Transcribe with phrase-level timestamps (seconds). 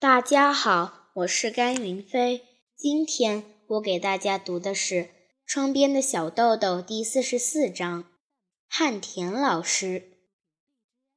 [0.00, 2.40] 大家好，我是甘云飞。
[2.74, 4.94] 今天我给大家读的是
[5.44, 8.06] 《窗边的小豆豆》第四十四章。
[8.66, 10.04] 汉田老师，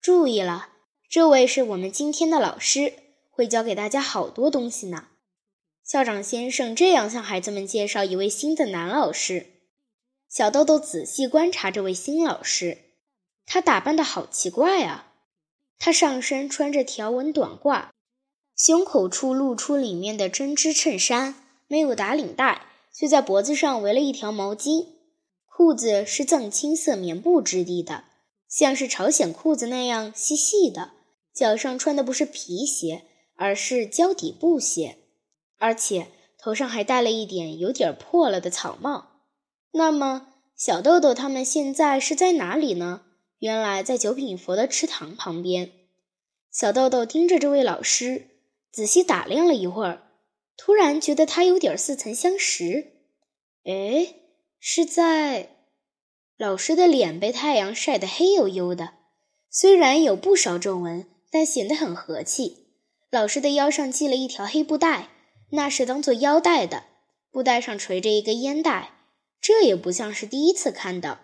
[0.00, 0.68] 注意了，
[1.10, 2.92] 这位是我们今天的老师，
[3.30, 5.08] 会教给大家好多东西呢。
[5.82, 9.46] 校长先生这样向孩子们介绍一位新的男老师。
[10.28, 12.78] 小豆豆仔细观察这位新老师，
[13.44, 15.14] 他打扮的好奇怪啊！
[15.80, 17.88] 他上身穿着条纹短褂，
[18.58, 21.36] 胸口处露出里面的针织衬衫，
[21.68, 24.86] 没有打领带，却在脖子上围了一条毛巾。
[25.46, 28.02] 裤子是藏青色棉布质地的，
[28.48, 30.90] 像是朝鲜裤子那样细细的。
[31.32, 33.04] 脚上穿的不是皮鞋，
[33.36, 34.98] 而是胶底布鞋，
[35.58, 39.22] 而且头上还戴了一点有点破了的草帽。
[39.70, 43.02] 那么，小豆豆他们现在是在哪里呢？
[43.38, 45.70] 原来在九品佛的池塘旁边。
[46.50, 48.27] 小豆豆盯着这位老师，
[48.72, 50.02] 仔细打量了一会儿，
[50.56, 52.92] 突然觉得他有点似曾相识。
[53.64, 54.14] 哎，
[54.60, 55.56] 是在……
[56.36, 58.94] 老师的脸被太阳晒得黑黝黝的，
[59.50, 62.68] 虽然有不少皱纹，但显得很和气。
[63.10, 65.08] 老师的腰上系了一条黑布带，
[65.50, 66.84] 那是当做腰带的，
[67.32, 68.92] 布带上垂着一个烟袋。
[69.40, 71.20] 这也不像是第一次看到。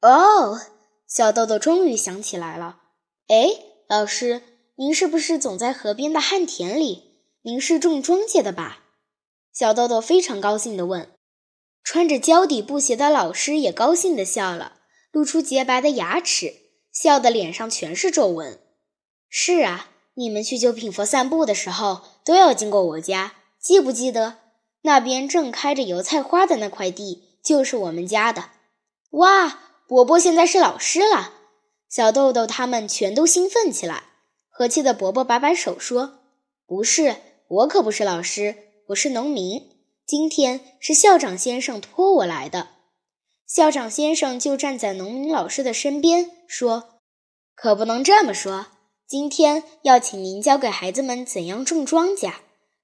[0.00, 0.60] 哦，
[1.06, 2.80] 小豆豆终于想起来了。
[3.26, 3.48] 哎，
[3.88, 4.42] 老师，
[4.80, 7.16] 您是不是总在河边的旱田里？
[7.42, 8.84] 您是种庄稼的吧？
[9.52, 11.10] 小豆豆非常高兴地问。
[11.82, 14.74] 穿着胶底布鞋的老师也高兴地笑了，
[15.10, 16.54] 露出洁白的牙齿，
[16.92, 18.60] 笑得脸上全是皱纹。
[19.28, 24.36] 是啊，你们去九品佛散步的时候都要经过我家，记不记得？
[24.82, 27.24] 那边正开着油菜花的那块地。
[27.42, 28.50] 就是我们家的，
[29.10, 29.58] 哇！
[29.88, 31.32] 伯伯现在是老师了，
[31.88, 34.04] 小豆豆他们全都兴奋起来。
[34.58, 36.18] 和气的伯伯摆摆手说
[36.66, 37.14] ：“不是，
[37.46, 38.56] 我可不是老师，
[38.88, 39.70] 我是农民。
[40.04, 42.70] 今天是校长先生托我来的。”
[43.46, 47.02] 校长先生就站在农民老师的身边说
[47.54, 48.66] ：“可不能这么说，
[49.06, 52.32] 今天要请您教给孩子们怎样种庄稼。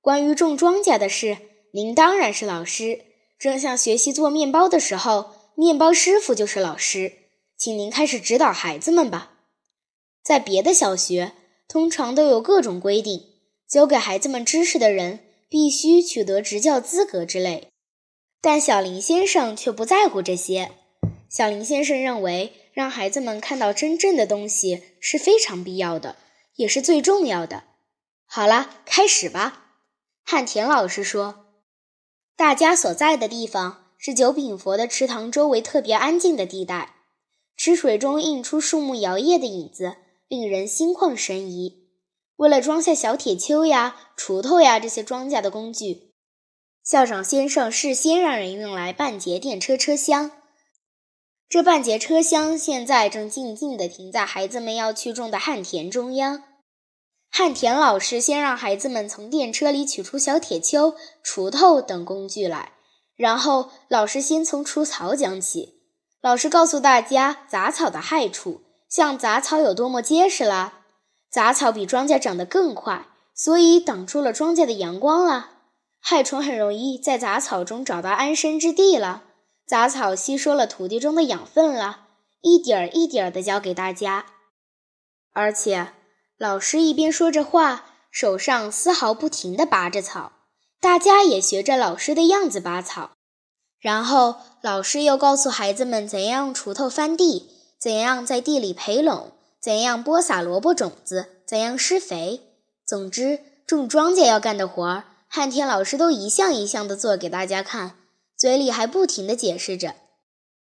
[0.00, 1.38] 关于种庄稼的事，
[1.72, 3.00] 您当然是老师。”
[3.36, 7.14] 正像学习做面包的时候，面包师傅就是老师，
[7.58, 9.32] 请您开始指导孩子们吧。
[10.22, 11.32] 在别的小学，
[11.74, 13.30] 通常都有各种规定，
[13.66, 15.18] 教给孩子们知识的人
[15.48, 17.66] 必须取得执教资格之类。
[18.40, 20.70] 但小林先生却不在乎这些。
[21.28, 26.14] 小林先生认为，让孩子们看到真正的东西是非常必要的，
[26.54, 27.64] 也是最重要的。
[28.24, 29.64] 好了，开始吧。
[30.22, 31.46] 汉田老师说。
[32.36, 36.94] 大家所在的地方是九品佛的池塘周围特别安静的地带，
[37.56, 39.96] 池水中映出树木摇曳的影子，
[40.34, 41.84] 令人心旷神怡。
[42.34, 46.10] 为了装下小铁锹呀、锄头呀这些庄稼的工具，
[46.82, 50.32] 校长先生事先让人运来半截电车车厢。
[51.48, 56.42] 这半截车厢现在正静静地停在孩子们要去种的旱田中央。
[57.30, 62.72] 旱田老师先让孩子们从电车里取出小铁锹、锄头等工具来，
[63.14, 65.82] 然后老师先从除草讲起。
[66.20, 68.63] 老师告诉大家杂草的害处，
[68.94, 70.84] 像杂草有多么结实啦。
[71.28, 75.50] 杂草比庄稼长得更快，所以挡住了庄稼的阳光了。
[75.98, 79.24] 害虫很容易在杂草中找到安身之地了。
[79.66, 82.02] 杂草吸收了土地中的养分了，
[82.40, 84.26] 一点儿一点儿地教给大家，
[85.32, 85.88] 而且。
[86.38, 90.32] 老师一边说着话，手上丝毫不停地拔着草，
[90.80, 93.10] 大家也学着老师的样子拔草。
[93.80, 97.53] 然后老师又告诉孩子们怎样用锄头翻地，
[97.84, 102.40] 怎样在地里培垄，怎样播撒萝卜种子，怎样施肥。
[102.86, 107.96] 总之，种庄稼要干的活儿，汉天老师都一项一项的做给大家看，
[108.38, 109.96] 嘴里还不停的解释着。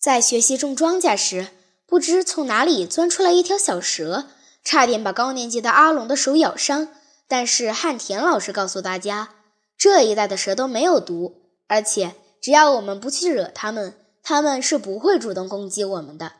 [0.00, 1.46] 在学习种庄稼时，
[1.86, 4.24] 不知从哪里钻出来一条小蛇。
[4.64, 6.88] 差点把高年级的阿龙的手咬伤，
[7.28, 9.36] 但是汉田老师告诉大家，
[9.78, 13.94] 这一带的蛇都没有毒，而且只要我们不去惹它们，
[14.24, 16.32] 它们是不会主动攻击我们的。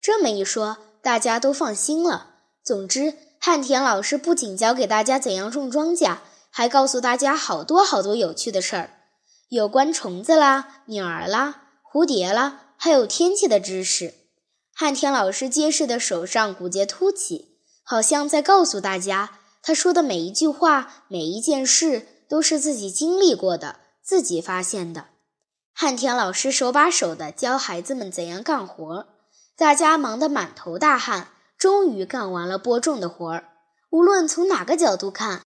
[0.00, 2.34] 这么一说，大家都放心了。
[2.64, 6.18] 总之，汉田老师不仅教给大家怎样种庄稼，
[6.50, 8.90] 还告诉大家好多好多有趣的事儿，
[9.48, 11.62] 有关虫子啦、鸟儿啦、
[11.92, 14.14] 蝴蝶啦，还有天气的知识。
[14.72, 17.48] 汉田老师结实的手上骨节凸起。
[17.82, 25.06] 好像在告诉大家，他说的每一句话、每一件事都是自己经历过的、自己发现的。
[25.72, 29.06] 汉田老师手把手地教孩子们怎样干活，
[29.60, 31.28] 大家忙得满头大汗，
[31.58, 33.44] 终于干完了播种的活儿。
[33.90, 35.42] 无论从哪个角度看，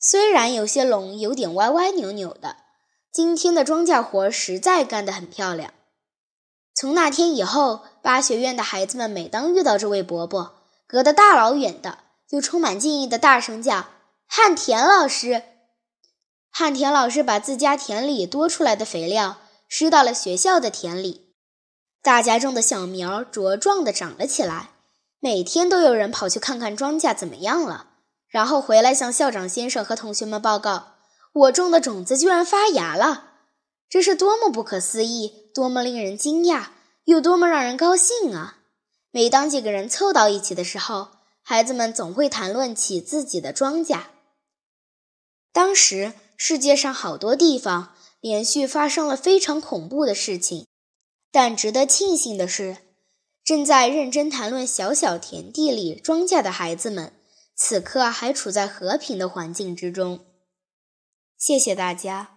[0.00, 2.56] 虽然有些垄有点歪歪扭扭的，
[3.12, 5.72] 今天的庄稼活实在干得很漂亮。
[6.74, 10.56] 从那天以后，巴学院的孩子们每当遇到这位伯伯，
[10.88, 11.98] 隔得大老远的，
[12.28, 13.86] 就充满敬意的大声叫
[14.26, 15.44] ：“旱田老师！”
[16.50, 19.36] 旱田老师把自家田里多出来的肥料
[19.68, 21.25] 施到了学校的田里，
[22.06, 24.70] 大家种的小苗茁壮地长了起来。
[25.18, 27.88] 每天都有人跑去看看庄稼怎么样了。
[28.28, 30.92] 然后回来向校长先生和同学们报告
[31.34, 33.30] ：“我种的种子居然发芽了！
[33.88, 36.66] 这是多么不可思议，多么令人惊讶，
[37.06, 38.58] 又多么让人高兴啊！”
[39.10, 41.08] 每当几个人凑到一起的时候，
[41.42, 44.02] 孩子们总会谈论起自己的庄稼。
[45.52, 50.68] 当时世界上好多地方连续发生了非常恐怖的事情，
[51.36, 52.78] 但值得庆幸的是，
[53.44, 57.12] 正在认真谈论小小田地里庄稼的孩子们。
[57.54, 60.20] 此刻还处在和平的环境之中。
[61.36, 62.35] 谢谢大家。